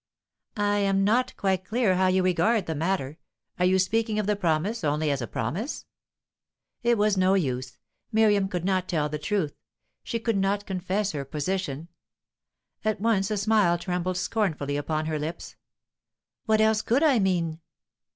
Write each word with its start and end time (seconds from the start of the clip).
"I 0.57 0.79
am 0.79 1.03
not 1.03 1.37
quite 1.37 1.63
clear 1.63 1.93
how 1.95 2.07
you 2.07 2.23
regard 2.23 2.65
the 2.65 2.73
matter. 2.73 3.19
Are 3.59 3.65
you 3.65 3.77
speaking 3.77 4.17
of 4.17 4.25
the 4.25 4.35
promise 4.35 4.83
only 4.83 5.11
as 5.11 5.21
a 5.21 5.27
promise?" 5.27 5.85
It 6.81 6.97
was 6.97 7.17
no 7.17 7.35
use. 7.35 7.77
Miriam 8.11 8.47
could 8.47 8.65
not 8.65 8.89
tell 8.89 9.09
the 9.09 9.19
truth; 9.19 9.53
she 10.03 10.17
could 10.17 10.37
not 10.37 10.65
confess 10.65 11.11
her 11.11 11.23
position. 11.23 11.87
At 12.83 12.99
once 12.99 13.29
a 13.29 13.37
smile 13.37 13.77
trembled 13.77 14.17
scornfully 14.17 14.75
upon 14.75 15.05
her 15.05 15.19
lips. 15.19 15.55
"What 16.47 16.61
else 16.61 16.81
could 16.81 17.03
I 17.03 17.19
mean?" 17.19 17.59